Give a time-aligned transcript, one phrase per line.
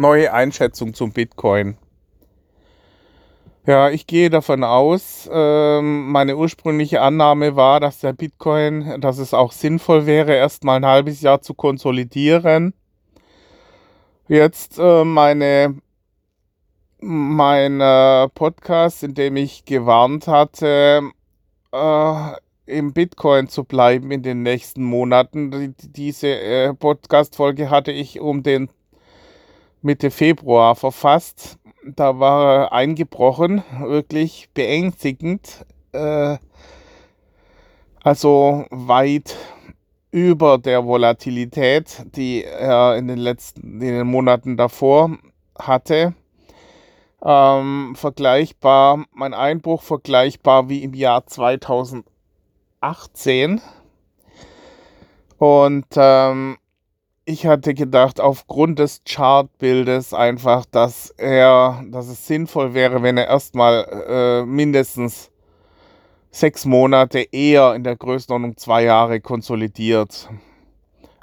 [0.00, 1.76] Neue Einschätzung zum Bitcoin.
[3.66, 9.34] Ja, ich gehe davon aus, ähm, meine ursprüngliche Annahme war, dass der Bitcoin, dass es
[9.34, 12.72] auch sinnvoll wäre, erst mal ein halbes Jahr zu konsolidieren.
[14.26, 15.76] Jetzt äh, meine
[17.00, 17.78] mein
[18.34, 21.10] Podcast, in dem ich gewarnt hatte,
[21.72, 22.32] äh,
[22.64, 25.74] im Bitcoin zu bleiben in den nächsten Monaten.
[25.78, 28.70] Diese äh, Podcast-Folge hatte ich um den
[29.82, 31.58] Mitte Februar verfasst.
[31.84, 35.64] Da war er eingebrochen, wirklich beängstigend.
[35.92, 36.38] Äh,
[38.02, 39.36] also weit
[40.10, 45.16] über der Volatilität, die er in den letzten in den Monaten davor
[45.58, 46.14] hatte.
[47.22, 53.60] Ähm, vergleichbar, mein Einbruch vergleichbar wie im Jahr 2018.
[55.38, 56.56] Und ähm,
[57.30, 63.28] ich hatte gedacht, aufgrund des Chartbildes einfach, dass er, dass es sinnvoll wäre, wenn er
[63.28, 65.30] erstmal äh, mindestens
[66.32, 70.28] sechs Monate eher in der Größenordnung zwei Jahre konsolidiert.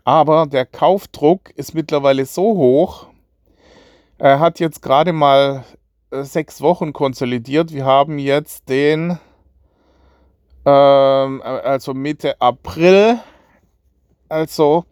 [0.05, 3.08] Aber der Kaufdruck ist mittlerweile so hoch.
[4.17, 5.66] Er hat jetzt gerade mal
[6.11, 7.73] äh, sechs Wochen konsolidiert.
[7.73, 9.19] Wir haben jetzt den,
[10.66, 13.19] ähm, also Mitte April.
[14.30, 14.86] Also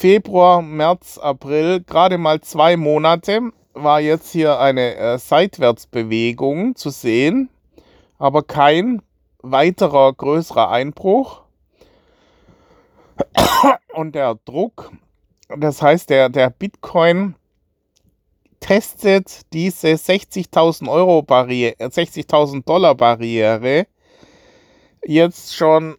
[0.00, 7.50] Februar, März, April, gerade mal zwei Monate, war jetzt hier eine äh, Seitwärtsbewegung zu sehen,
[8.18, 9.02] aber kein
[9.42, 11.42] weiterer größerer Einbruch.
[13.92, 14.90] Und der Druck,
[15.54, 17.34] das heißt, der, der Bitcoin
[18.60, 23.86] testet diese 60.000 Euro Barriere, 60.000 Dollar Barriere
[25.04, 25.98] jetzt schon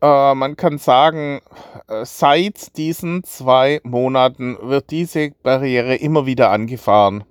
[0.00, 1.40] äh, man kann sagen,
[1.88, 7.24] äh, seit diesen zwei Monaten wird diese Barriere immer wieder angefahren,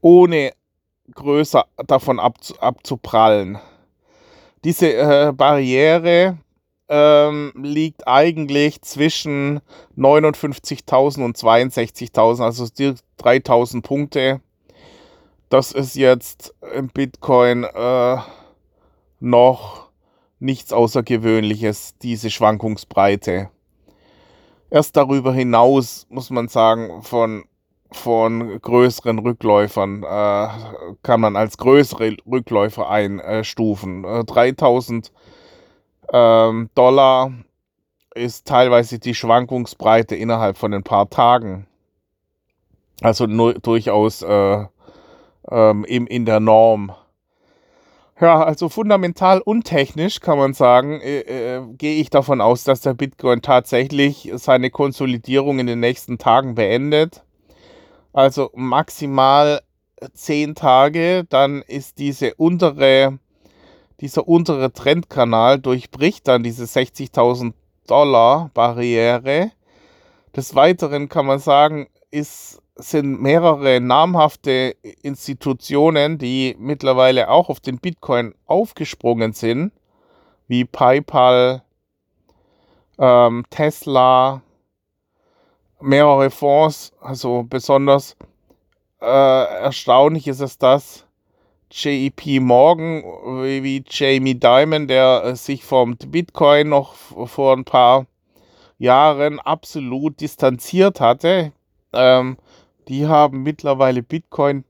[0.00, 0.52] ohne
[1.14, 3.58] größer davon abzu abzuprallen.
[4.64, 6.38] Diese äh, Barriere
[6.88, 9.60] ähm, liegt eigentlich zwischen
[9.96, 14.40] 59.000 und 62.000, also die 3.000 Punkte.
[15.48, 18.16] Das ist jetzt im Bitcoin äh,
[19.20, 19.85] noch
[20.38, 23.50] nichts Außergewöhnliches, diese Schwankungsbreite.
[24.70, 27.44] Erst darüber hinaus muss man sagen, von,
[27.92, 30.48] von größeren Rückläufern äh,
[31.02, 34.04] kann man als größere Rückläufer einstufen.
[34.04, 35.12] Äh, 3000
[36.12, 37.32] ähm, Dollar
[38.14, 41.66] ist teilweise die Schwankungsbreite innerhalb von ein paar Tagen.
[43.02, 44.64] Also nur, durchaus äh,
[45.50, 46.92] ähm, im, in der Norm.
[48.18, 52.80] Ja, also fundamental und technisch kann man sagen, äh, äh, gehe ich davon aus, dass
[52.80, 57.22] der Bitcoin tatsächlich seine Konsolidierung in den nächsten Tagen beendet.
[58.14, 59.60] Also maximal
[60.14, 63.18] zehn Tage, dann ist diese untere,
[64.00, 67.52] dieser untere Trendkanal durchbricht dann diese 60.000
[67.86, 69.50] Dollar Barriere.
[70.34, 77.78] Des Weiteren kann man sagen, ist sind mehrere namhafte Institutionen, die mittlerweile auch auf den
[77.78, 79.72] Bitcoin aufgesprungen sind,
[80.46, 81.62] wie PayPal,
[82.98, 84.42] ähm, Tesla,
[85.80, 86.92] mehrere Fonds.
[87.00, 88.16] Also besonders
[89.00, 91.06] äh, erstaunlich ist es, dass
[91.70, 98.06] JP Morgan wie Jamie Dimon, der äh, sich vom Bitcoin noch vor ein paar
[98.78, 101.52] Jahren absolut distanziert hatte,
[101.92, 102.36] ähm,
[102.88, 104.64] die haben mittlerweile Bitcoin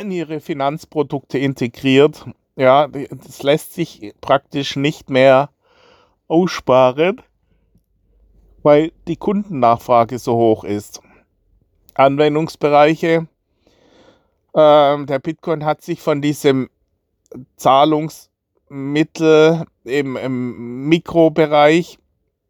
[0.00, 2.26] in ihre Finanzprodukte integriert.
[2.56, 5.50] Ja, das lässt sich praktisch nicht mehr
[6.28, 7.20] aussparen,
[8.62, 11.02] weil die Kundennachfrage so hoch ist.
[11.94, 13.26] Anwendungsbereiche.
[14.54, 16.70] Ähm, der Bitcoin hat sich von diesem
[17.56, 21.98] Zahlungsmittel im, im Mikrobereich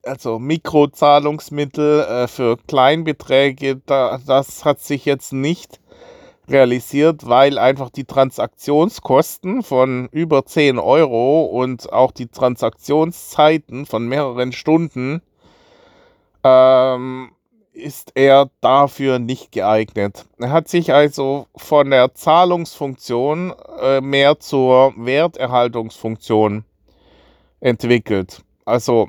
[0.06, 5.81] also Mikrozahlungsmittel äh, für Kleinbeträge, da, das hat sich jetzt nicht
[6.49, 14.53] realisiert, weil einfach die Transaktionskosten von über 10 Euro und auch die Transaktionszeiten von mehreren
[14.53, 15.23] Stunden
[16.44, 17.32] ähm,
[17.73, 20.25] ist er dafür nicht geeignet.
[20.38, 26.64] Er hat sich also von der Zahlungsfunktion äh, mehr zur Werterhaltungsfunktion
[27.61, 28.43] entwickelt.
[28.64, 29.09] Also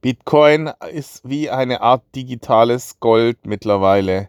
[0.00, 4.28] Bitcoin ist wie eine Art digitales Gold mittlerweile.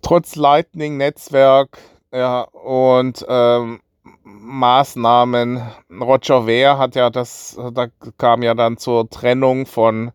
[0.00, 1.78] Trotz Lightning-Netzwerk
[2.12, 3.80] ja, und ähm,
[4.24, 5.62] Maßnahmen.
[6.00, 7.86] Roger Ver hat ja das, da
[8.18, 10.12] kam ja dann zur Trennung von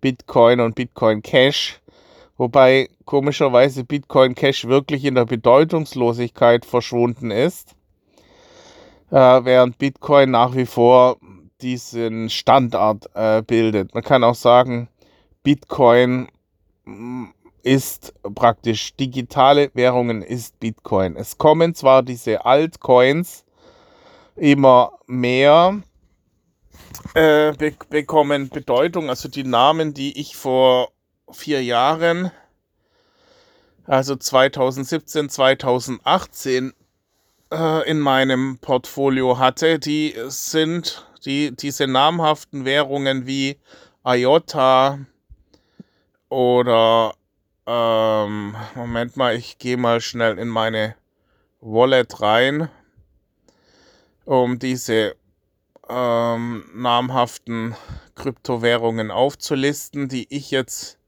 [0.00, 1.80] Bitcoin und Bitcoin Cash.
[2.38, 7.74] Wobei komischerweise Bitcoin Cash wirklich in der Bedeutungslosigkeit verschwunden ist.
[9.10, 11.16] Äh, während Bitcoin nach wie vor
[11.60, 13.94] diesen Standard äh, bildet.
[13.94, 14.88] Man kann auch sagen,
[15.42, 16.28] Bitcoin
[16.84, 17.26] mm,
[17.62, 21.16] ist praktisch digitale Währungen ist Bitcoin.
[21.16, 23.44] Es kommen zwar diese Altcoins
[24.36, 25.82] immer mehr,
[27.14, 29.08] äh, be bekommen Bedeutung.
[29.08, 30.92] Also die Namen, die ich vor
[31.30, 32.30] vier Jahren,
[33.84, 36.72] also 2017, 2018
[37.52, 43.58] äh, in meinem Portfolio hatte, die sind die, diese namhaften Währungen wie
[44.04, 45.00] IOTA
[46.28, 47.14] oder
[47.66, 50.94] ähm, Moment mal, ich gehe mal schnell in meine
[51.60, 52.68] Wallet rein,
[54.24, 55.16] um diese
[55.88, 57.74] ähm, namhaften
[58.14, 60.98] Kryptowährungen aufzulisten, die ich jetzt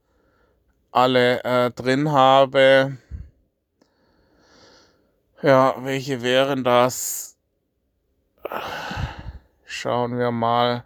[0.91, 2.99] alle äh, drin habe.
[5.43, 7.37] Ja, welche wären das?
[9.81, 10.83] Schauen wir mal.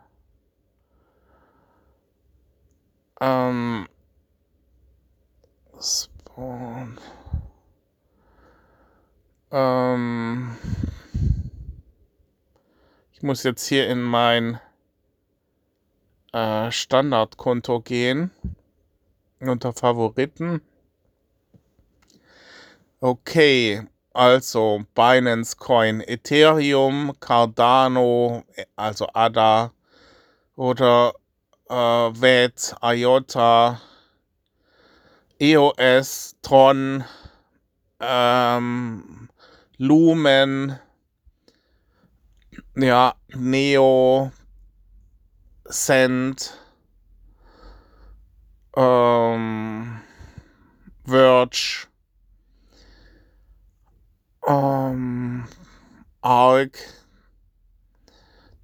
[3.22, 3.88] Ähm,
[5.80, 7.00] Spawn.
[9.50, 10.58] Ähm,
[13.14, 14.60] ich muss jetzt hier in mein
[16.34, 18.30] äh, Standardkonto gehen.
[19.40, 20.60] Unter Favoriten.
[23.00, 28.44] Okay, also Binance Coin, Ethereum, Cardano,
[28.76, 29.72] also ADA
[30.56, 31.14] oder
[31.68, 33.80] äh, VET, IOTA,
[35.40, 37.04] EOS, Tron,
[38.00, 39.28] ähm,
[39.78, 40.78] Lumen,
[42.76, 44.32] ja, Neo,
[45.70, 46.58] Cent,
[48.76, 50.00] ähm,
[51.04, 51.86] Verge,
[54.46, 55.44] ähm,
[56.20, 56.78] Arc,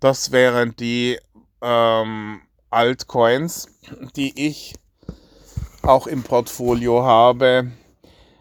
[0.00, 1.18] das wären die
[1.60, 2.40] ähm,
[2.70, 3.68] Altcoins,
[4.16, 4.74] die ich
[5.82, 7.72] auch im Portfolio habe,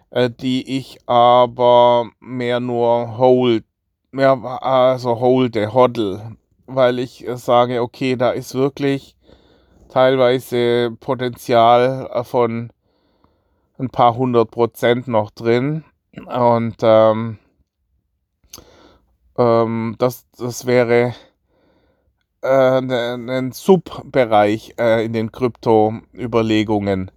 [0.10, 3.63] äh, die ich aber mehr nur hold
[4.13, 9.16] ja, also holde, hodl, weil ich äh, sage, okay, da ist wirklich
[9.89, 12.72] teilweise Potenzial äh, von
[13.78, 15.84] ein paar hundert Prozent noch drin.
[16.25, 17.39] Und ähm,
[19.37, 21.13] ähm, das, das wäre
[22.41, 27.11] äh, ein ne, Subbereich äh, in den Krypto-Überlegungen.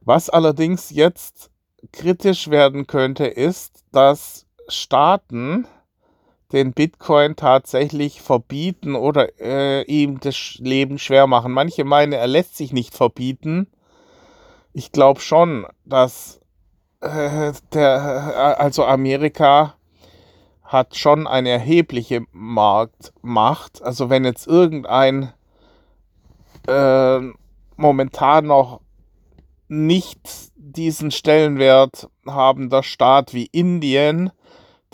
[0.00, 1.50] Was allerdings jetzt
[1.92, 5.66] kritisch werden könnte, ist, dass Staaten
[6.52, 11.52] den Bitcoin tatsächlich verbieten oder äh, ihm das Leben schwer machen.
[11.52, 13.68] Manche meinen, er lässt sich nicht verbieten.
[14.74, 16.41] Ich glaube schon, dass
[17.02, 19.74] äh, der, also Amerika
[20.62, 23.82] hat schon eine erhebliche Marktmacht.
[23.82, 25.32] Also wenn jetzt irgendein
[26.66, 27.18] äh,
[27.76, 28.80] momentan noch
[29.68, 30.20] nicht
[30.56, 34.30] diesen Stellenwert habender Staat wie Indien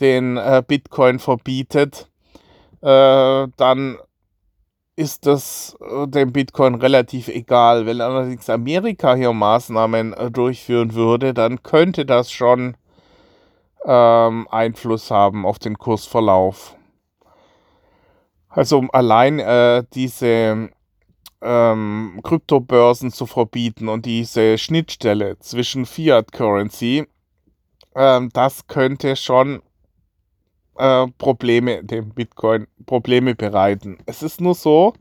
[0.01, 2.09] den äh, Bitcoin verbietet,
[2.81, 3.99] äh, dann
[4.99, 7.87] ist das äh, dem Bitcoin relativ egal.
[7.87, 12.77] Wenn allerdings Amerika hier Maßnahmen äh, durchführen würde, dann könnte das schon
[13.85, 16.75] ähm, Einfluss haben auf den Kursverlauf.
[18.49, 20.71] Also allein äh, diese
[21.43, 27.07] ähm, Kryptobörsen zu verbieten und diese Schnittstelle zwischen Fiat Currency,
[27.95, 29.63] ähm, das könnte schon
[30.79, 33.99] äh, Probleme dem Bitcoin Probleme bereiten.
[34.07, 34.95] Es ist nur so,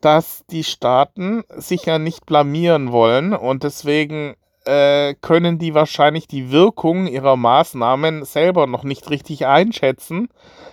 [0.00, 6.50] dass die Staaten sich ja nicht blamieren wollen und deswegen äh, können die wahrscheinlich die
[6.50, 10.28] Wirkung ihrer Maßnahmen selber noch nicht richtig einschätzen.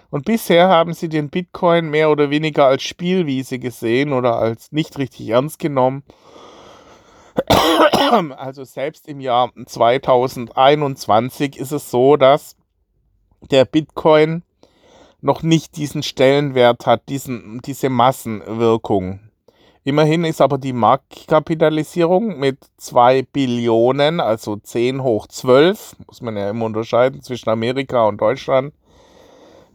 [0.10, 4.98] Und bisher haben sie den Bitcoin mehr oder weniger als Spielwiese gesehen oder als nicht
[4.98, 6.04] richtig ernst genommen.
[8.38, 12.56] Also selbst im Jahr 2021 ist es so, dass
[13.42, 14.44] der Bitcoin
[15.22, 19.20] noch nicht diesen Stellenwert hat, diesen, diese Massenwirkung.
[19.84, 26.50] Immerhin ist aber die Marktkapitalisierung mit 2 Billionen, also 10 hoch 12, muss man ja
[26.50, 28.74] immer unterscheiden zwischen Amerika und Deutschland.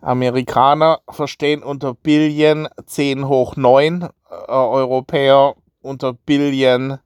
[0.03, 4.09] Amerikaner verstehen unter Billion 10 hoch 9, äh,
[4.49, 6.99] Europäer unter Billion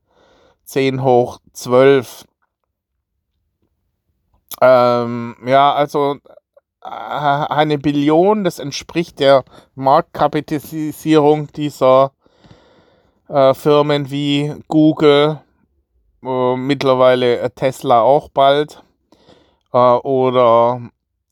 [0.65, 2.25] 10 hoch 12.
[4.63, 6.17] Ähm, ja, also
[6.87, 12.13] eine Billion, das entspricht der Marktkapitalisierung dieser
[13.29, 15.41] äh, Firmen wie Google,
[16.23, 18.83] äh, mittlerweile Tesla auch bald,
[19.73, 20.81] äh, oder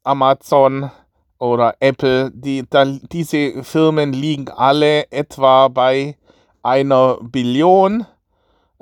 [0.02, 0.90] Amazon
[1.38, 6.16] oder Apple, die, da, diese Firmen liegen alle etwa bei
[6.62, 8.06] einer Billion.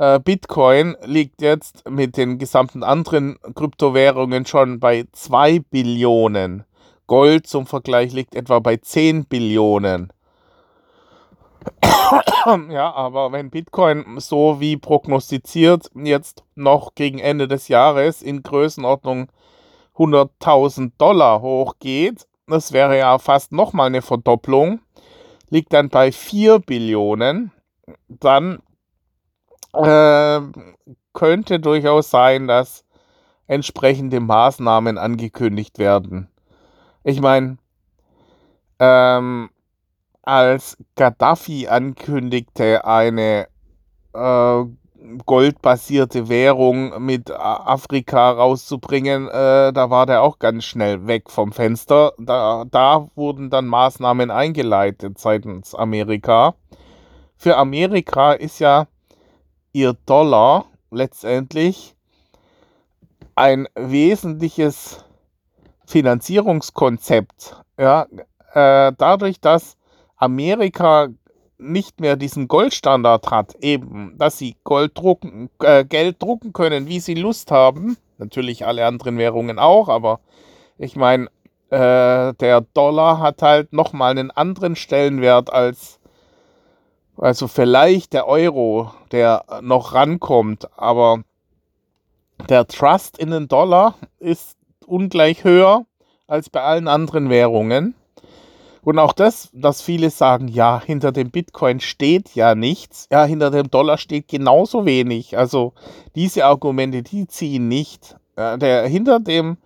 [0.03, 6.65] Äh, Bitcoin liegt jetzt mit den gesamten anderen Kryptowährungen schon bei 2 Billionen.
[7.07, 10.13] Gold zum Vergleich liegt etwa bei 10 Billionen.
[12.71, 19.29] ja, aber wenn Bitcoin so wie prognostiziert jetzt noch gegen Ende des Jahres in Größenordnung
[19.97, 24.81] 100.000 Dollar hochgeht, das wäre ja fast nochmal eine Verdopplung,
[25.49, 27.53] liegt dann bei 4 Billionen,
[28.09, 28.59] dann
[29.75, 30.41] äh,
[31.13, 32.85] könnte durchaus sein, dass
[33.47, 36.29] entsprechende Maßnahmen angekündigt werden.
[37.05, 37.59] Ich meine,
[38.79, 39.51] ähm,
[40.23, 43.49] als Gaddafi ankündigte, eine
[44.15, 44.65] äh,
[45.27, 52.13] goldbasierte Währung mit Afrika rauszubringen, äh, da war der auch ganz schnell weg vom Fenster.
[52.19, 56.55] Da, da wurden dann Maßnahmen eingeleitet seitens Amerika.
[57.37, 58.87] Für Amerika ist ja
[59.73, 61.95] ihr Dollar letztendlich
[63.35, 65.05] ein wesentliches
[65.87, 67.57] Finanzierungskonzept.
[67.79, 68.07] Ja,
[68.53, 69.77] äh, dadurch, dass
[70.17, 71.09] Amerika
[71.59, 77.01] nicht mehr diesen Goldstandard hat, eben, dass sie Gold drucken, äh, Geld drucken können, wie
[77.01, 77.97] sie Lust haben.
[78.19, 80.21] Natürlich alle anderen Währungen auch, aber
[80.79, 81.29] ich meine,
[81.71, 86.01] äh, der Dollar hat halt nochmal einen anderen Stellenwert als,
[87.23, 91.23] also vielleicht der Euro, der noch rankommt, aber
[92.49, 95.87] der Trust in den Dollar ist ungleich höher
[96.27, 97.95] als bei allen anderen Währungen.
[98.83, 103.07] Und auch das, dass viele sagen, ja, hinter dem Bitcoin steht ja nichts.
[103.13, 105.39] Ja, hinter dem Dollar steht genauso wenig.
[105.39, 105.75] Also
[106.17, 108.17] diese Argumente, die ziehen nicht.
[108.37, 109.59] Der, hinter dem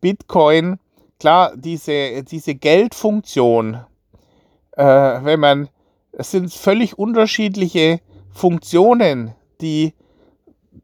[0.00, 0.80] Bitcoin,
[1.20, 3.84] klar, diese, diese Geldfunktion,
[4.72, 5.68] äh, wenn man,
[6.18, 8.00] es sind völlig unterschiedliche
[8.32, 9.94] Funktionen, die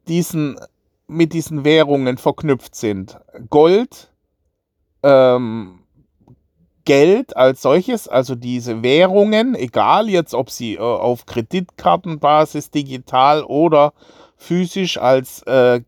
[0.07, 0.59] diesen,
[1.09, 3.19] mit diesen Währungen verknüpft sind.
[3.51, 4.13] Gold,
[5.03, 5.81] ähm,
[6.85, 13.93] Geld als solches, also diese Währungen, egal jetzt, ob sie äh, auf Kreditkartenbasis digital oder
[14.37, 15.81] physisch als äh,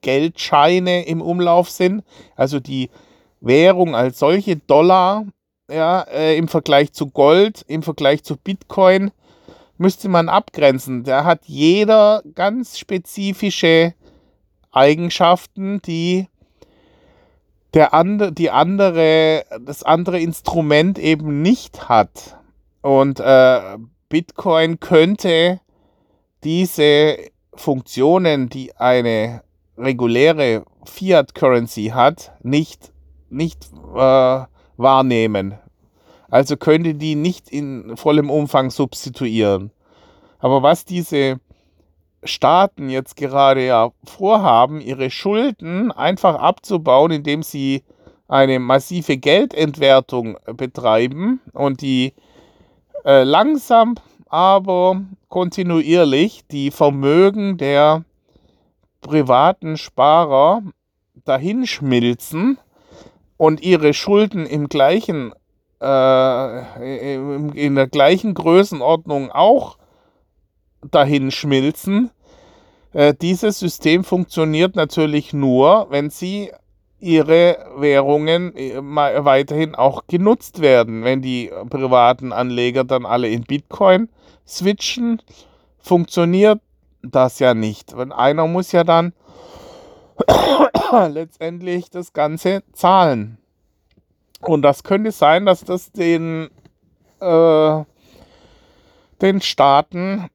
[0.00, 2.02] Geldscheine im Umlauf sind,
[2.34, 2.88] also die
[3.40, 5.26] Währung als solche Dollar,
[5.70, 9.10] ja, äh, im Vergleich zu Gold, im Vergleich zu Bitcoin,
[9.78, 11.04] müsste man abgrenzen.
[11.04, 13.94] Da hat jeder ganz spezifische
[14.72, 16.28] Eigenschaften, die
[17.74, 22.38] der andere, die andere, das andere Instrument eben nicht hat.
[22.80, 23.76] Und äh,
[24.08, 25.60] Bitcoin könnte
[26.44, 27.18] diese
[27.54, 29.42] Funktionen, die eine
[29.76, 32.92] reguläre Fiat Currency hat, nicht,
[33.28, 34.44] nicht äh,
[34.76, 35.54] wahrnehmen.
[36.28, 39.70] Also könnte die nicht in vollem Umfang substituieren.
[40.38, 41.40] Aber was diese
[42.24, 47.84] Staaten jetzt gerade ja vorhaben, ihre Schulden einfach abzubauen, indem sie
[48.28, 52.12] eine massive Geldentwertung betreiben und die
[53.04, 53.94] äh, langsam,
[54.28, 58.04] aber kontinuierlich die Vermögen der
[59.00, 60.62] privaten Sparer
[61.24, 62.58] dahinschmilzen
[63.36, 65.32] und ihre Schulden im gleichen,
[65.80, 69.78] äh, in, in der gleichen Größenordnung auch
[70.90, 72.10] dahinschmilzen,
[72.92, 76.50] äh, dieses System funktioniert natürlich nur, wenn sie
[76.98, 81.04] ihre Währungen äh, weiterhin auch genutzt werden.
[81.04, 84.08] Wenn die privaten Anleger dann alle in Bitcoin
[84.46, 85.20] switchen,
[85.78, 86.60] funktioniert
[87.02, 87.94] das ja nicht.
[87.94, 89.12] Einer muss ja dann
[91.08, 93.38] letztendlich das Ganze zahlen.
[94.40, 96.48] Und das könnte sein, dass das den,
[97.20, 97.84] äh,
[99.20, 100.28] den Staaten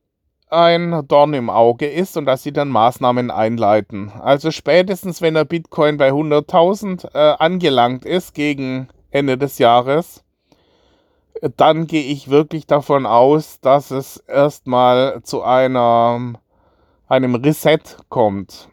[0.50, 4.12] ein Dorn im Auge ist und dass sie dann Maßnahmen einleiten.
[4.20, 10.24] Also spätestens, wenn der Bitcoin bei 100.000 äh, angelangt ist gegen Ende des Jahres,
[11.56, 16.34] dann gehe ich wirklich davon aus, dass es erstmal zu einer,
[17.08, 18.70] einem Reset kommt.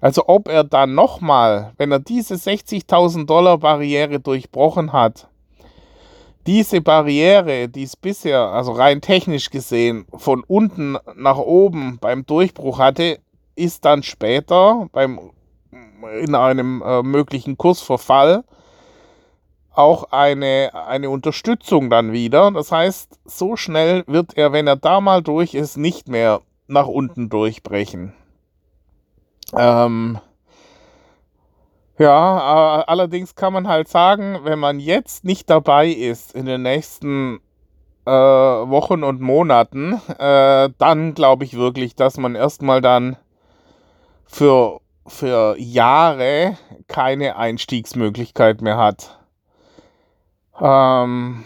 [0.00, 5.28] Also ob er dann nochmal, wenn er diese 60.000 Dollar Barriere durchbrochen hat,
[6.46, 12.78] diese Barriere, die es bisher, also rein technisch gesehen, von unten nach oben beim Durchbruch
[12.78, 13.18] hatte,
[13.56, 15.20] ist dann später beim,
[16.20, 18.44] in einem äh, möglichen Kursverfall
[19.72, 22.50] auch eine, eine Unterstützung dann wieder.
[22.50, 26.86] Das heißt, so schnell wird er, wenn er da mal durch ist, nicht mehr nach
[26.86, 28.14] unten durchbrechen.
[29.56, 30.18] Ähm,
[31.98, 37.40] ja, allerdings kann man halt sagen, wenn man jetzt nicht dabei ist in den nächsten
[38.06, 43.16] äh, Wochen und Monaten, äh, dann glaube ich wirklich, dass man erstmal dann
[44.24, 46.56] für, für Jahre
[46.88, 49.20] keine Einstiegsmöglichkeit mehr hat.
[50.58, 51.44] Ähm,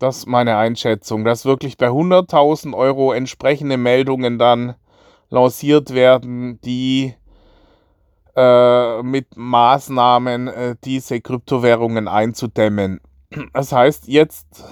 [0.00, 4.74] das ist meine Einschätzung, dass wirklich bei 100.000 Euro entsprechende Meldungen dann
[5.30, 7.14] lanciert werden, die
[8.36, 13.00] äh, mit Maßnahmen äh, diese Kryptowährungen einzudämmen.
[13.54, 14.64] Das heißt, jetzt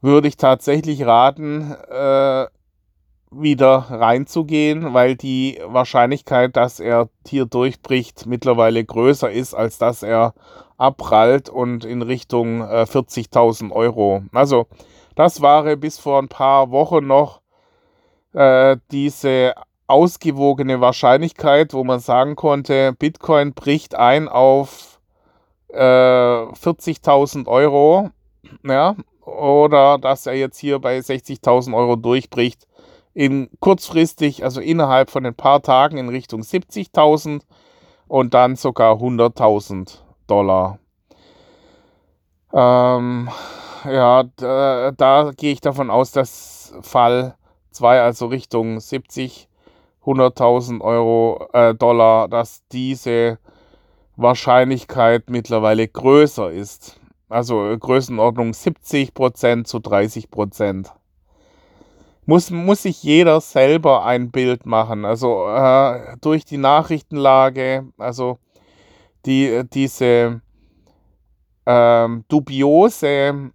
[0.00, 2.46] würde ich tatsächlich raten, äh,
[3.32, 10.34] wieder reinzugehen, weil die Wahrscheinlichkeit, dass er hier durchbricht, mittlerweile größer ist, als dass er
[10.78, 14.22] abprallt und in Richtung äh, 40.000 Euro.
[14.32, 14.66] Also
[15.14, 17.40] das war bis vor ein paar Wochen noch
[18.32, 19.54] äh, diese
[19.90, 25.00] ausgewogene Wahrscheinlichkeit, wo man sagen konnte, Bitcoin bricht ein auf
[25.68, 28.10] äh, 40.000 Euro,
[28.64, 28.94] ja,
[29.24, 32.66] oder dass er jetzt hier bei 60.000 Euro durchbricht,
[33.14, 37.42] in kurzfristig, also innerhalb von ein paar Tagen in Richtung 70.000
[38.08, 40.78] und dann sogar 100.000 Dollar.
[42.52, 43.28] Ähm,
[43.84, 47.36] ja, da, da gehe ich davon aus, dass Fall
[47.72, 49.49] 2, also Richtung 70,
[50.04, 53.38] 100.000 Euro, äh, Dollar, dass diese
[54.16, 57.00] Wahrscheinlichkeit mittlerweile größer ist.
[57.28, 60.90] Also Größenordnung 70% zu 30%.
[62.26, 65.04] Muss, muss sich jeder selber ein Bild machen.
[65.04, 68.38] Also äh, durch die Nachrichtenlage, also
[69.26, 70.40] die, diese
[71.66, 73.52] ähm, dubiose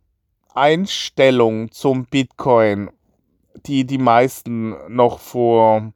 [0.54, 2.90] Einstellung zum Bitcoin,
[3.66, 5.92] die die meisten noch vor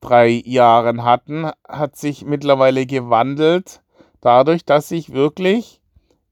[0.00, 3.82] drei Jahren hatten, hat sich mittlerweile gewandelt,
[4.20, 5.80] dadurch, dass sich wirklich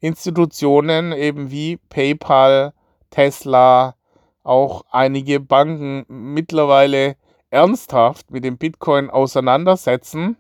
[0.00, 2.72] Institutionen eben wie PayPal,
[3.10, 3.94] Tesla,
[4.42, 7.16] auch einige Banken mittlerweile
[7.50, 10.36] ernsthaft mit dem Bitcoin auseinandersetzen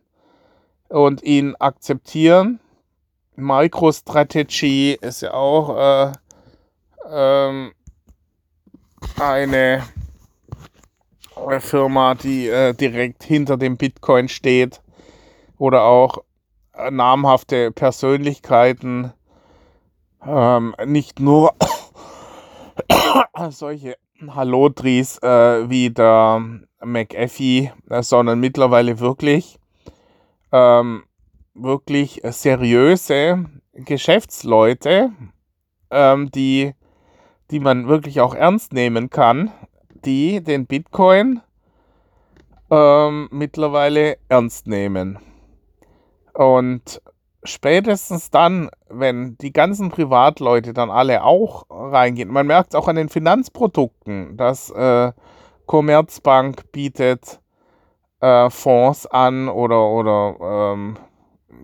[0.88, 2.60] und ihn akzeptieren.
[3.36, 6.12] MicroStrategy ist ja auch äh,
[7.10, 7.72] ähm,
[9.18, 9.82] eine
[11.60, 14.82] Firma, die äh, direkt hinter dem Bitcoin steht
[15.58, 16.18] oder auch
[16.74, 19.12] äh, namhafte Persönlichkeiten,
[20.26, 21.54] ähm, nicht nur
[23.50, 26.42] solche Hallodris äh, wie der
[26.82, 29.58] McAfee, äh, sondern mittlerweile wirklich
[30.52, 31.04] ähm,
[31.54, 35.12] wirklich seriöse Geschäftsleute,
[35.90, 36.74] ähm, die,
[37.50, 39.52] die man wirklich auch ernst nehmen kann
[40.04, 41.40] die den Bitcoin
[42.70, 45.18] ähm, mittlerweile ernst nehmen.
[46.32, 47.00] Und
[47.44, 52.96] spätestens dann, wenn die ganzen Privatleute dann alle auch reingehen, man merkt es auch an
[52.96, 55.12] den Finanzprodukten, dass äh,
[55.66, 57.40] Commerzbank bietet
[58.20, 60.96] äh, Fonds an oder, oder ähm,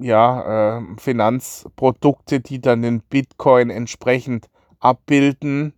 [0.00, 4.48] ja, äh, Finanzprodukte, die dann den Bitcoin entsprechend
[4.78, 5.74] abbilden.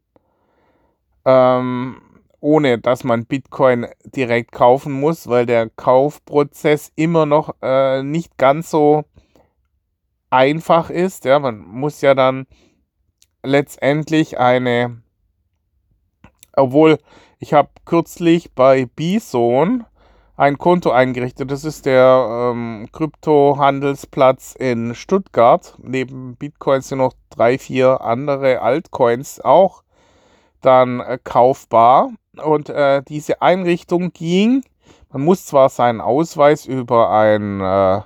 [1.24, 2.00] Ähm,
[2.42, 8.70] ohne dass man Bitcoin direkt kaufen muss, weil der Kaufprozess immer noch äh, nicht ganz
[8.70, 9.04] so
[10.28, 11.24] einfach ist.
[11.24, 12.46] Ja, man muss ja dann
[13.44, 15.02] letztendlich eine,
[16.54, 16.98] obwohl
[17.38, 19.84] ich habe kürzlich bei Bison
[20.36, 21.50] ein Konto eingerichtet.
[21.50, 25.76] Das ist der ähm, Kryptohandelsplatz in Stuttgart.
[25.80, 29.84] Neben Bitcoin sind noch drei, vier andere Altcoins auch
[30.60, 32.10] dann äh, kaufbar.
[32.40, 34.64] Und äh, diese Einrichtung ging,
[35.10, 38.00] man muss zwar seinen Ausweis über ein, äh,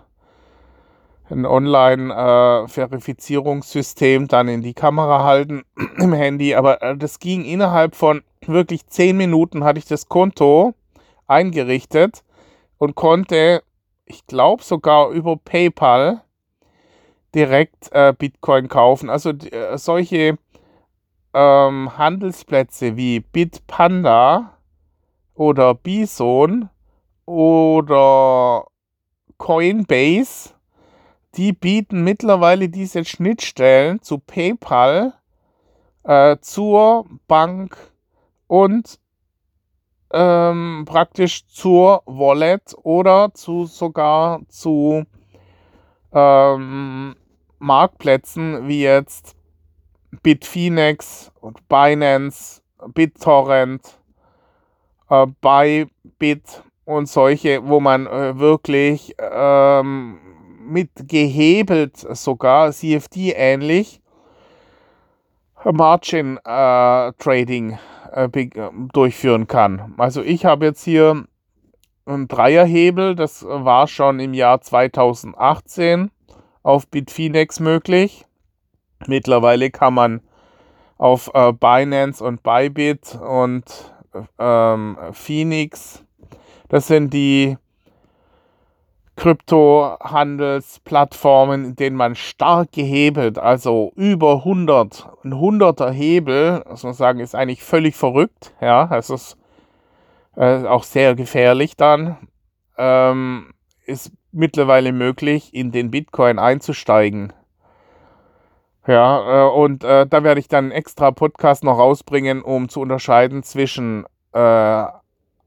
[1.31, 5.63] ein Online-Verifizierungssystem äh, dann in die Kamera halten
[5.99, 10.75] im Handy, aber äh, das ging innerhalb von wirklich zehn Minuten, hatte ich das Konto
[11.29, 12.25] eingerichtet
[12.79, 13.63] und konnte,
[14.07, 16.23] ich glaube sogar über PayPal
[17.35, 19.11] direkt äh, Bitcoin kaufen.
[19.11, 20.39] Also äh, solche
[21.37, 24.55] ähm, Handelsplätze wie Bitpanda
[25.35, 26.71] oder Bison
[27.27, 28.65] oder
[29.37, 30.55] Coinbase,
[31.35, 35.13] die bieten mittlerweile diese Schnittstellen zu PayPal,
[36.05, 37.77] äh, zur Bank
[38.47, 38.99] und
[40.15, 45.05] ähm, praktisch zur Wallet oder zu sogar zu
[46.13, 47.15] ähm,
[47.59, 49.36] Marktplätzen wie jetzt
[50.23, 52.63] Bitfinex und Binance,
[52.95, 53.99] BitTorrent,
[55.11, 60.19] äh, Bybit und solche, wo man äh, wirklich ähm,
[60.61, 64.01] mit gehebelt sogar CFD ähnlich
[65.65, 67.79] Margin äh, Trading
[68.13, 68.29] äh,
[68.93, 69.95] durchführen kann.
[69.99, 71.25] Also ich habe jetzt hier
[72.05, 76.11] einen Dreierhebel, das war schon im Jahr 2018
[76.63, 78.25] auf Bitfinex möglich.
[79.07, 80.21] Mittlerweile kann man
[80.99, 83.65] auf äh, Binance und Bybit und
[84.39, 86.03] ähm, Phoenix,
[86.69, 87.59] das sind die
[89.17, 97.21] Kryptohandelsplattformen, in denen man stark gehebelt, also über 100, ein 100er Hebel, muss man sagen,
[97.21, 98.53] ist eigentlich völlig verrückt.
[98.61, 99.39] Ja, es ist
[100.37, 102.19] äh, auch sehr gefährlich dann.
[102.77, 103.55] Ähm,
[103.87, 107.33] ist mittlerweile möglich, in den Bitcoin einzusteigen.
[108.87, 113.43] Ja, äh, und äh, da werde ich dann extra Podcast noch rausbringen, um zu unterscheiden
[113.43, 114.85] zwischen äh,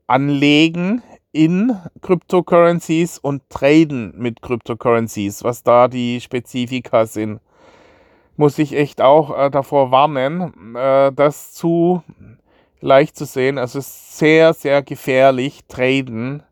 [0.07, 7.39] Anlegen in Cryptocurrencies und Traden mit Cryptocurrencies, was da die Spezifika sind.
[8.35, 12.03] Muss ich echt auch äh, davor warnen, äh, das zu
[12.81, 13.57] leicht zu sehen.
[13.57, 16.43] Also sehr, sehr gefährlich, Traden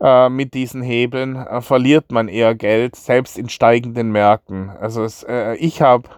[0.00, 1.36] äh, mit diesen Hebeln.
[1.36, 4.70] Äh, verliert man eher Geld, selbst in steigenden Märkten.
[4.70, 6.08] Also es, äh, ich habe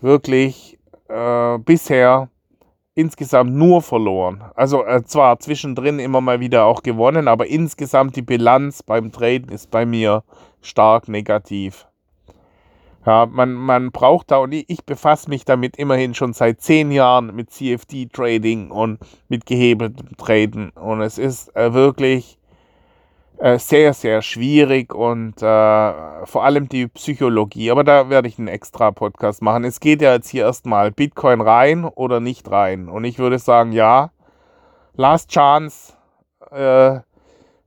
[0.00, 0.78] wirklich
[1.08, 2.28] äh, bisher
[2.94, 4.44] insgesamt nur verloren.
[4.54, 9.48] Also äh, zwar zwischendrin immer mal wieder auch gewonnen, aber insgesamt die Bilanz beim Traden
[9.48, 10.22] ist bei mir
[10.62, 11.86] stark negativ.
[13.06, 16.90] Ja, man, man braucht da, und ich, ich befasse mich damit immerhin schon seit zehn
[16.90, 20.70] Jahren mit CFD-Trading und mit gehebeltem Traden.
[20.70, 22.38] Und es ist äh, wirklich
[23.58, 27.70] sehr, sehr schwierig und äh, vor allem die Psychologie.
[27.70, 29.64] Aber da werde ich einen extra Podcast machen.
[29.64, 32.88] Es geht ja jetzt hier erstmal Bitcoin rein oder nicht rein.
[32.88, 34.10] Und ich würde sagen, ja,
[34.96, 35.94] Last Chance.
[36.52, 37.00] Äh,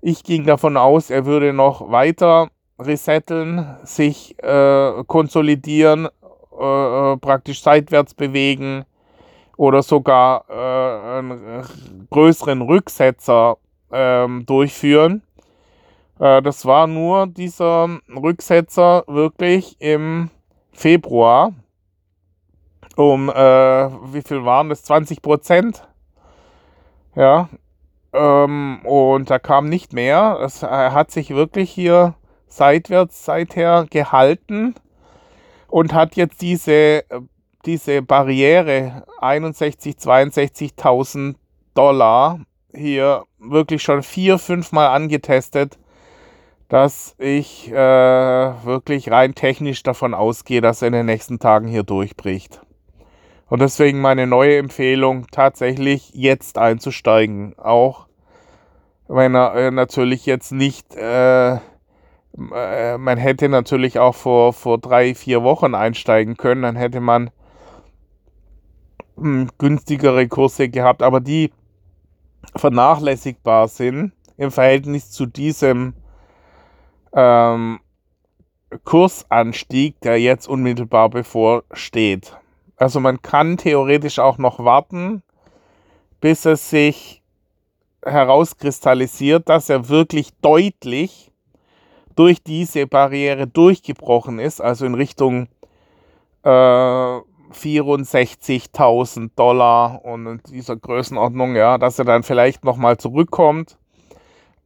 [0.01, 2.49] ich ging davon aus, er würde noch weiter
[2.79, 6.07] resetteln, sich äh, konsolidieren,
[6.59, 8.85] äh, äh, praktisch seitwärts bewegen
[9.57, 13.57] oder sogar einen größeren Rücksetzer
[13.91, 15.23] ähm, durchführen.
[16.19, 20.29] Äh, das war nur dieser Rücksetzer wirklich im
[20.71, 21.53] Februar
[22.97, 24.83] um, äh, wie viel waren das?
[24.83, 25.87] 20 Prozent.
[27.15, 27.47] Ja.
[28.11, 30.39] Ähm, und da kam nicht mehr.
[30.43, 32.15] Es äh, hat sich wirklich hier
[32.47, 34.73] seitwärts seither gehalten
[35.67, 37.03] und hat jetzt diese,
[37.65, 41.35] diese Barriere 61, 62.000
[41.75, 42.39] Dollar
[42.73, 45.77] hier wirklich schon vier, fünf Mal angetestet
[46.69, 51.83] dass ich äh, wirklich rein technisch davon ausgehe, dass er in den nächsten Tagen hier
[51.83, 52.61] durchbricht.
[53.49, 57.57] Und deswegen meine neue Empfehlung, tatsächlich jetzt einzusteigen.
[57.57, 58.07] Auch
[59.07, 65.15] wenn er äh, natürlich jetzt nicht, äh, äh, man hätte natürlich auch vor, vor drei,
[65.15, 67.29] vier Wochen einsteigen können, dann hätte man
[69.15, 71.53] mh, hm, günstigere Kurse gehabt, aber die
[72.57, 75.93] vernachlässigbar sind im Verhältnis zu diesem
[77.17, 77.81] ähm,
[78.83, 82.37] Kursanstieg, der jetzt unmittelbar bevorsteht.
[82.77, 85.23] Also man kann theoretisch auch noch warten,
[86.21, 87.23] bis es sich
[88.05, 91.31] herauskristallisiert, dass er wirklich deutlich
[92.15, 95.47] durch diese Barriere durchgebrochen ist, also in Richtung
[96.43, 103.79] äh, 64.000 Dollar und in dieser Größenordnung, ja, dass er dann vielleicht nochmal zurückkommt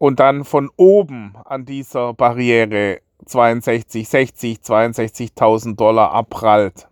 [0.02, 6.88] und dann von oben an dieser Barriere 62, 60, 62.000 Dollar abprallt.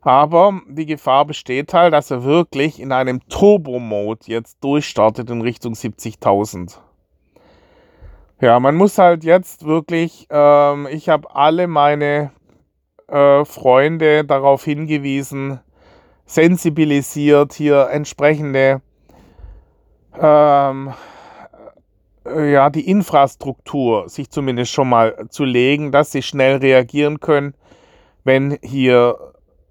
[0.00, 5.74] Aber die Gefahr besteht halt, dass er wirklich in einem Turbo-Mode jetzt durchstartet in Richtung
[5.74, 6.78] 70.000.
[8.40, 12.30] Ja, man muss halt jetzt wirklich, ähm, ich habe alle meine
[13.06, 15.60] äh, Freunde darauf hingewiesen,
[16.24, 18.80] sensibilisiert, hier entsprechende
[20.18, 20.92] ähm, äh,
[22.24, 27.54] ja, die Infrastruktur sich zumindest schon mal zu legen, dass sie schnell reagieren können,
[28.24, 29.16] wenn hier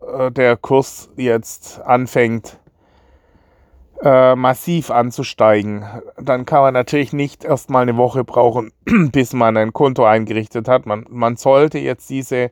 [0.02, 2.60] äh, der Kurs jetzt anfängt
[4.02, 5.86] äh, massiv anzusteigen.
[6.18, 8.72] Dann kann man natürlich nicht erstmal eine Woche brauchen,
[9.12, 10.86] bis man ein Konto eingerichtet hat.
[10.86, 12.52] Man, man sollte jetzt diese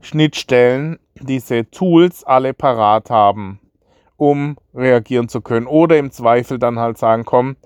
[0.00, 3.60] Schnittstellen, diese Tools alle parat haben,
[4.16, 5.66] um reagieren zu können.
[5.66, 7.56] Oder im Zweifel dann halt sagen, komm,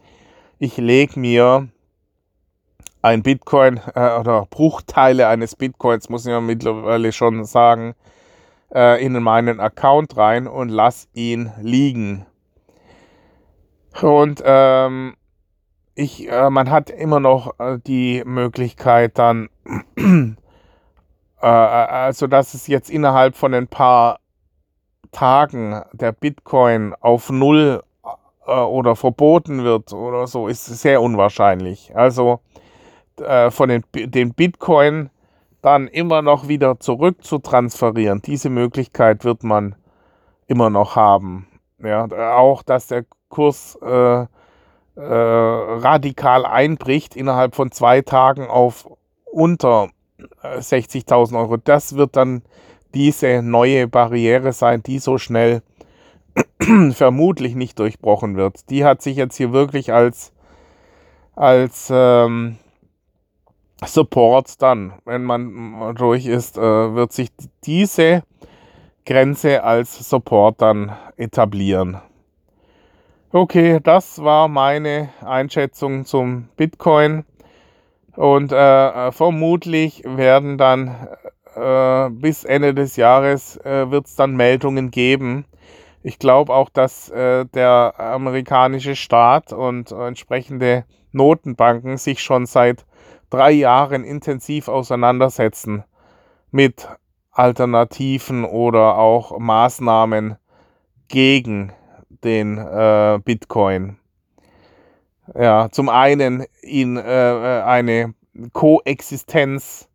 [0.60, 1.68] ich lege mir
[3.00, 7.94] ein Bitcoin äh, oder Bruchteile eines Bitcoins, muss ich ja mittlerweile schon sagen,
[8.72, 12.26] äh, in meinen Account rein und lass ihn liegen.
[14.02, 15.16] Und ähm,
[15.94, 19.48] ich, äh, man hat immer noch äh, die Möglichkeit dann,
[19.96, 20.34] äh,
[21.40, 24.20] äh, also dass es jetzt innerhalb von ein paar
[25.10, 27.82] Tagen der Bitcoin auf Null
[28.46, 31.92] äh, oder verboten wird oder so, ist sehr unwahrscheinlich.
[31.94, 32.40] Also
[33.20, 35.10] äh, von den, den Bitcoin
[35.62, 39.74] dann immer noch wieder zurück zu transferieren, diese Möglichkeit wird man
[40.46, 41.46] immer noch haben.
[41.78, 44.26] Ja, auch dass der Kurs äh, äh,
[44.96, 48.90] radikal einbricht innerhalb von zwei Tagen auf
[49.24, 49.88] unter
[50.42, 51.56] 60.000 äh, Euro.
[51.56, 52.42] Das wird dann
[52.92, 55.62] diese neue Barriere sein, die so schnell
[56.92, 58.70] vermutlich nicht durchbrochen wird.
[58.70, 60.32] Die hat sich jetzt hier wirklich als,
[61.34, 62.58] als ähm,
[63.84, 67.30] Support dann, wenn man durch ist, äh, wird sich
[67.64, 68.22] diese
[69.06, 72.00] Grenze als Support dann etablieren.
[73.32, 77.24] Okay, das war meine Einschätzung zum Bitcoin.
[78.16, 81.08] Und äh, äh vermutlich werden dann
[81.54, 85.44] äh, bis Ende des Jahres äh, wird es dann Meldungen geben.
[86.02, 92.86] Ich glaube auch, dass äh, der amerikanische Staat und entsprechende Notenbanken sich schon seit
[93.28, 95.84] drei Jahren intensiv auseinandersetzen
[96.50, 96.88] mit
[97.32, 100.36] Alternativen oder auch Maßnahmen
[101.08, 101.72] gegen
[102.24, 103.98] den äh, Bitcoin.
[105.34, 108.14] Ja, zum einen ihn äh, äh, eine
[108.52, 109.88] Koexistenz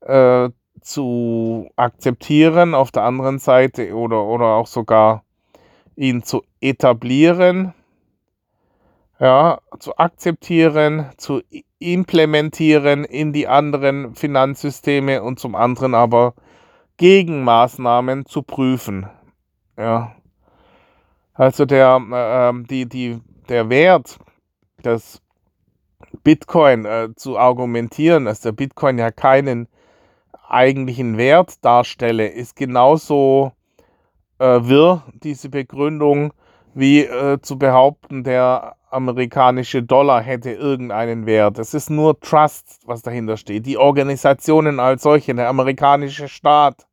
[0.00, 5.23] äh, zu akzeptieren, auf der anderen Seite oder, oder auch sogar
[5.96, 7.74] ihn zu etablieren,
[9.18, 11.42] ja, zu akzeptieren, zu
[11.78, 16.34] implementieren in die anderen Finanzsysteme und zum anderen aber
[16.96, 19.08] Gegenmaßnahmen zu prüfen.
[19.76, 20.14] Ja.
[21.34, 24.18] Also der, äh, die, die, der Wert
[24.84, 25.20] des
[26.22, 29.68] Bitcoin äh, zu argumentieren, dass der Bitcoin ja keinen
[30.48, 33.52] eigentlichen Wert darstelle, ist genauso
[34.38, 36.32] wirr, diese Begründung,
[36.74, 41.58] wie äh, zu behaupten, der amerikanische Dollar hätte irgendeinen Wert.
[41.58, 43.66] Es ist nur Trust, was dahinter steht.
[43.66, 46.86] Die Organisationen als solche, der amerikanische Staat.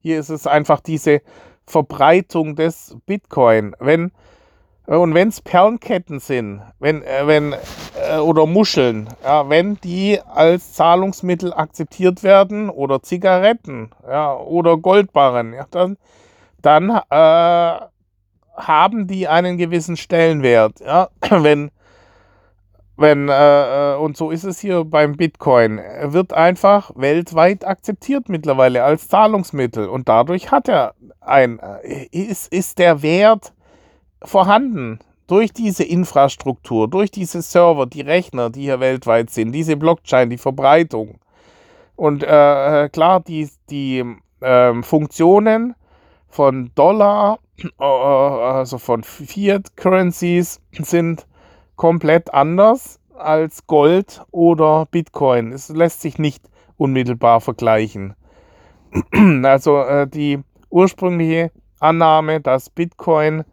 [0.00, 1.22] Hier ist es einfach diese
[1.66, 3.74] Verbreitung des Bitcoin.
[3.80, 4.12] Wenn
[4.86, 7.54] und wenn es Perlenketten sind, wenn, äh, wenn
[8.08, 15.54] äh, oder Muscheln, ja, wenn die als Zahlungsmittel akzeptiert werden oder Zigaretten, ja, oder Goldbarren,
[15.54, 15.96] ja, dann,
[16.66, 17.80] dann äh,
[18.56, 20.80] haben die einen gewissen Stellenwert.
[20.80, 21.08] Ja?
[21.30, 21.70] Wenn,
[22.98, 28.30] wenn, äh, äh, und so ist es hier beim Bitcoin, er wird einfach weltweit akzeptiert
[28.30, 33.52] mittlerweile als Zahlungsmittel und dadurch hat er ein, äh, ist, ist der Wert
[34.22, 40.30] vorhanden durch diese Infrastruktur, durch diese Server, die Rechner, die hier weltweit sind, diese Blockchain,
[40.30, 41.18] die Verbreitung.
[41.96, 44.04] Und äh, äh klar, die, die
[44.40, 45.74] äh, Funktionen
[46.36, 47.38] von Dollar
[47.80, 51.26] äh, also von Fiat Currencies sind
[51.76, 55.52] komplett anders als Gold oder Bitcoin.
[55.52, 56.44] Es lässt sich nicht
[56.76, 58.14] unmittelbar vergleichen.
[59.44, 63.44] Also äh, die ursprüngliche Annahme, dass Bitcoin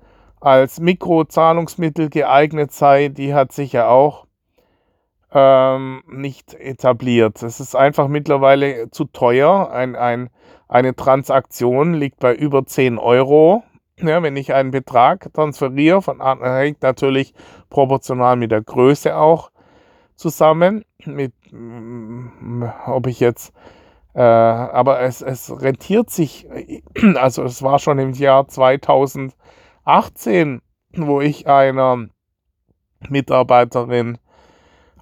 [0.41, 4.27] als Mikrozahlungsmittel geeignet sei, die hat sich ja auch
[5.33, 7.41] ähm, nicht etabliert.
[7.43, 9.71] Es ist einfach mittlerweile zu teuer.
[9.71, 10.29] Ein, ein,
[10.73, 13.63] eine Transaktion liegt bei über 10 Euro.
[13.99, 17.35] Ja, wenn ich einen Betrag transferiere, von, hängt natürlich
[17.69, 19.51] proportional mit der Größe auch
[20.15, 23.53] zusammen, mit, mm, ob ich jetzt,
[24.15, 26.47] äh, aber es, es rentiert sich,
[27.15, 30.59] also es war schon im Jahr 2018,
[30.95, 32.07] wo ich einer
[33.09, 34.17] Mitarbeiterin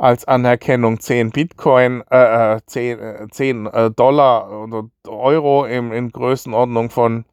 [0.02, 7.26] als Anerkennung 10 Bitcoin, äh, 10, 10 äh, Dollar oder Euro in, in Größenordnung von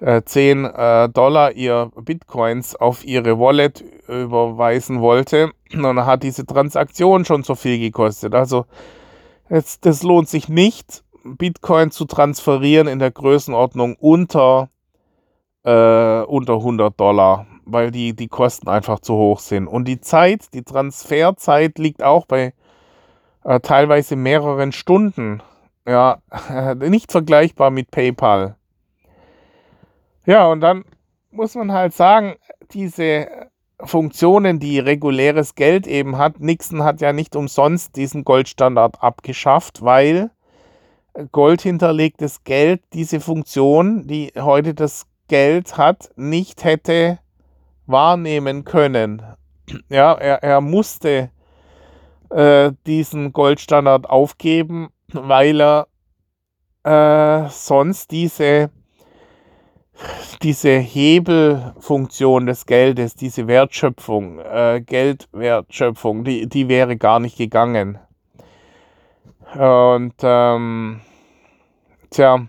[0.00, 5.52] 10 äh, Dollar ihr Bitcoins auf ihre Wallet überweisen wollte.
[5.72, 8.34] Und dann hat diese Transaktion schon so viel gekostet.
[8.34, 8.66] Also
[9.48, 14.68] jetzt, das lohnt sich nicht, Bitcoin zu transferieren in der Größenordnung unter,
[15.64, 19.66] äh, unter 100 Dollar, weil die, die Kosten einfach zu hoch sind.
[19.66, 22.54] Und die Zeit, die Transferzeit liegt auch bei
[23.44, 25.42] äh, teilweise mehreren Stunden.
[25.86, 26.18] Ja,
[26.76, 28.56] nicht vergleichbar mit PayPal.
[30.26, 30.84] Ja, und dann
[31.30, 32.36] muss man halt sagen,
[32.72, 33.28] diese
[33.80, 40.30] Funktionen, die reguläres Geld eben hat, Nixon hat ja nicht umsonst diesen Goldstandard abgeschafft, weil
[41.32, 47.18] goldhinterlegtes Geld diese Funktion, die heute das Geld hat, nicht hätte
[47.86, 49.22] wahrnehmen können.
[49.88, 51.30] Ja, er, er musste
[52.30, 55.86] äh, diesen Goldstandard aufgeben, weil er
[56.84, 58.70] äh, sonst diese,
[60.42, 67.98] diese Hebelfunktion des Geldes, diese Wertschöpfung, äh, Geldwertschöpfung, die, die wäre gar nicht gegangen.
[69.54, 71.00] Und ähm,
[72.10, 72.46] tja,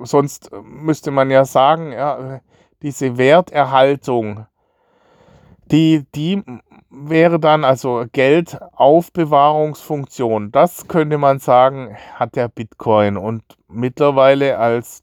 [0.00, 2.40] sonst müsste man ja sagen, ja,
[2.82, 4.46] diese Werterhaltung,
[5.70, 6.42] die, die
[6.90, 10.52] wäre dann also Geldaufbewahrungsfunktion.
[10.52, 15.00] Das könnte man sagen, hat der Bitcoin und mittlerweile als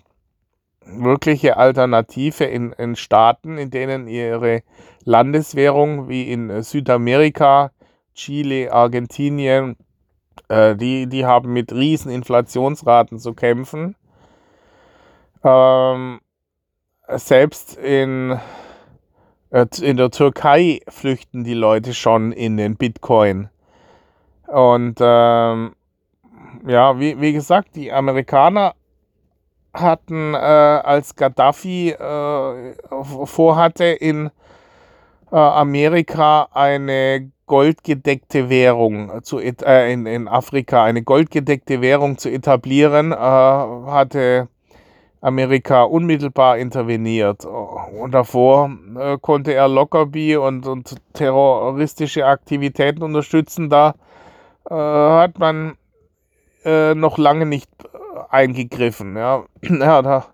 [0.86, 4.62] wirkliche Alternative in, in Staaten, in denen ihre
[5.06, 7.72] Landeswährung wie in Südamerika,
[8.14, 9.76] Chile, Argentinien,
[10.50, 13.96] äh, die, die haben mit riesen Inflationsraten zu kämpfen.
[15.44, 16.20] Ähm,
[17.08, 18.40] selbst in,
[19.52, 23.50] äh, in der Türkei flüchten die Leute schon in den Bitcoin.
[24.48, 25.76] Und ähm,
[26.68, 28.76] ja, wie, wie gesagt, die Amerikaner
[29.74, 32.74] hatten, äh, als Gaddafi äh,
[33.26, 34.30] vorhatte, in
[35.32, 43.12] äh, Amerika eine goldgedeckte Währung zu äh, in, in Afrika eine goldgedeckte Währung zu etablieren,
[43.12, 44.48] äh, hatte
[45.24, 47.46] Amerika unmittelbar interveniert.
[47.46, 53.70] Und davor äh, konnte er Lockerbie und, und terroristische Aktivitäten unterstützen.
[53.70, 53.96] Da
[54.70, 55.78] äh, hat man
[56.66, 57.70] äh, noch lange nicht
[58.30, 59.16] eingegriffen.
[59.16, 60.26] Ja, ja da,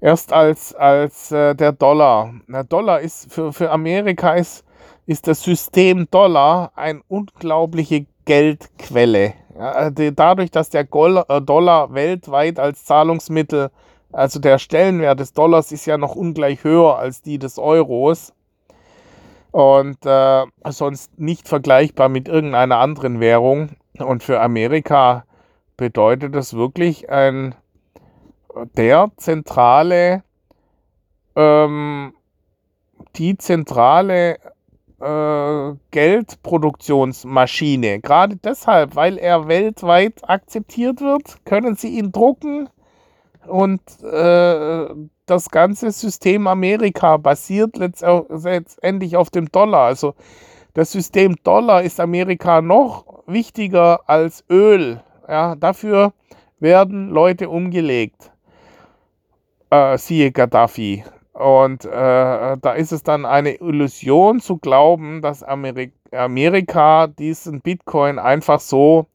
[0.00, 2.32] erst als, als äh, der Dollar.
[2.48, 4.64] Der Dollar ist für, für Amerika ist,
[5.04, 9.34] ist das System Dollar eine unglaubliche Geldquelle.
[9.58, 13.70] Ja, dadurch, dass der äh, Dollar weltweit als Zahlungsmittel
[14.12, 18.32] also der Stellenwert des Dollars ist ja noch ungleich höher als die des Euros
[19.50, 23.70] und äh, sonst nicht vergleichbar mit irgendeiner anderen Währung.
[23.98, 25.24] Und für Amerika
[25.76, 27.54] bedeutet das wirklich ein
[28.76, 30.22] der zentrale,
[31.36, 32.14] ähm,
[33.16, 34.38] die zentrale
[35.00, 38.00] äh, Geldproduktionsmaschine.
[38.00, 42.68] Gerade deshalb, weil er weltweit akzeptiert wird, können sie ihn drucken
[43.48, 44.88] und äh,
[45.26, 49.86] das ganze System Amerika basiert letztendlich auf dem Dollar.
[49.86, 50.14] Also
[50.74, 55.02] das System Dollar ist Amerika noch wichtiger als Öl.
[55.28, 56.12] Ja, dafür
[56.60, 58.30] werden Leute umgelegt.
[59.70, 61.04] Äh, siehe Gaddafi.
[61.32, 68.18] Und äh, da ist es dann eine Illusion zu glauben, dass Amerik Amerika diesen Bitcoin
[68.18, 69.06] einfach so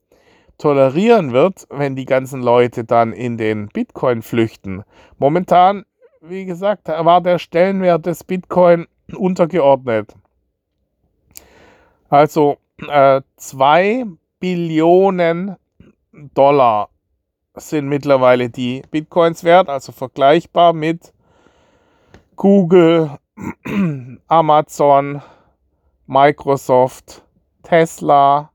[0.58, 4.84] tolerieren wird, wenn die ganzen Leute dann in den Bitcoin flüchten.
[5.18, 5.86] Momentan,
[6.22, 10.16] wie gesagt, war der Stellenwert des Bitcoin untergeordnet.
[12.10, 12.58] Also
[13.36, 14.06] 2 äh,
[14.39, 15.56] Billionen
[16.34, 16.89] Dollar
[17.56, 21.13] sind mittlerweile die Bitcoins wert, also vergleichbar mit
[22.36, 23.18] Google,
[24.28, 25.22] Amazon,
[26.08, 27.24] Microsoft,
[27.63, 28.52] Tesla,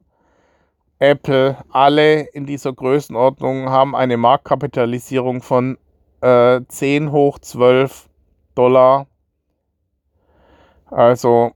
[0.98, 5.78] Apple, alle in dieser Größenordnung haben eine Marktkapitalisierung von
[6.20, 8.08] äh, 10 hoch 12
[8.54, 9.06] Dollar.
[10.87, 11.52] Also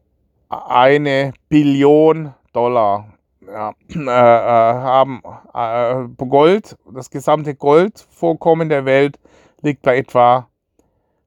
[0.49, 3.09] eine Billion Dollar.
[3.45, 5.23] Ja, äh, äh, haben
[5.55, 9.19] äh, Gold, das gesamte Goldvorkommen der Welt
[9.63, 10.49] liegt bei etwa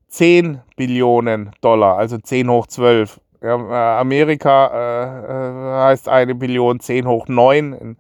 [0.07, 3.19] 10 Billionen Dollar, also 10 hoch 12.
[3.41, 7.73] Ja, äh, Amerika äh, heißt eine Billion 10 hoch 9.
[7.73, 7.97] In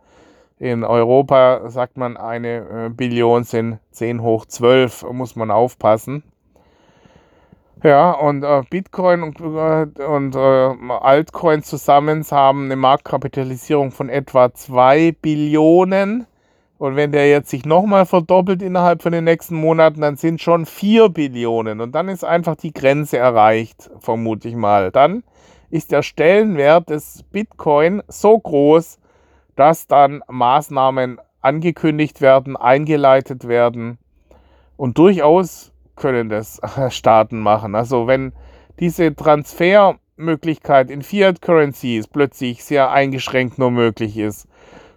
[0.57, 6.23] in Europa sagt man, eine äh, Billion sind 10 hoch 12, muss man aufpassen.
[7.83, 14.53] Ja, und äh, Bitcoin und, äh, und äh, Altcoins zusammen haben eine Marktkapitalisierung von etwa
[14.53, 16.25] 2 Billionen.
[16.77, 20.65] Und wenn der jetzt sich nochmal verdoppelt innerhalb von den nächsten Monaten, dann sind schon
[20.65, 21.79] 4 Billionen.
[21.79, 24.91] Und dann ist einfach die Grenze erreicht, vermute ich mal.
[24.91, 25.23] Dann
[25.69, 28.99] ist der Stellenwert des Bitcoin so groß,
[29.55, 33.97] dass dann Maßnahmen angekündigt werden, eingeleitet werden.
[34.77, 37.75] Und durchaus können das Staaten machen.
[37.75, 38.33] Also wenn
[38.79, 44.47] diese Transfermöglichkeit in Fiat Currencies plötzlich sehr eingeschränkt nur möglich ist,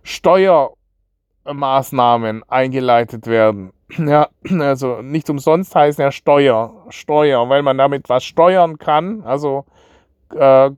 [0.03, 3.73] Steuermaßnahmen eingeleitet werden.
[3.97, 4.29] Ja,
[4.59, 9.23] also nicht umsonst heißen ja Steuer, Steuer, weil man damit was steuern kann.
[9.23, 9.65] Also
[10.35, 10.73] äh,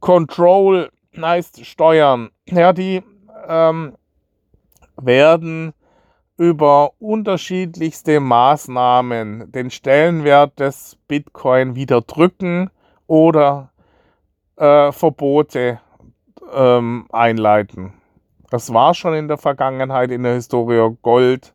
[0.00, 0.88] Control
[1.20, 2.30] heißt steuern.
[2.48, 3.02] Ja, die
[3.46, 3.94] ähm,
[4.96, 5.74] werden
[6.36, 12.70] über unterschiedlichste Maßnahmen den Stellenwert des Bitcoin wieder drücken
[13.06, 13.70] oder
[14.56, 15.80] äh, Verbote
[16.52, 17.92] ähm, einleiten.
[18.50, 21.54] Das war schon in der Vergangenheit in der Historie Gold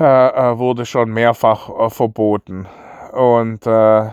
[0.00, 2.66] äh, äh, wurde schon mehrfach äh, verboten
[3.12, 4.08] und äh,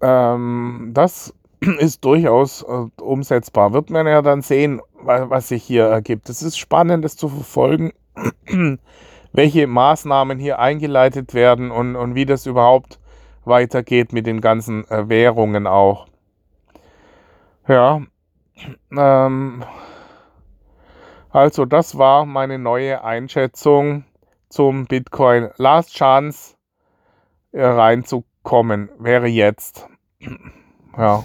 [0.00, 1.34] ähm, das
[1.78, 3.72] ist durchaus äh, umsetzbar.
[3.72, 6.28] Wird man ja dann sehen, was, was sich hier ergibt.
[6.28, 7.92] Es ist spannend, das zu verfolgen,
[9.32, 12.98] welche Maßnahmen hier eingeleitet werden und, und wie das überhaupt
[13.44, 16.06] weitergeht mit den ganzen äh, Währungen auch.
[17.66, 18.02] Ja,
[18.96, 19.64] ähm,
[21.30, 24.04] also das war meine neue Einschätzung
[24.48, 25.50] zum Bitcoin.
[25.56, 26.56] Last Chance
[27.52, 29.86] äh, reinzukommen wäre jetzt.
[30.96, 31.24] Ja.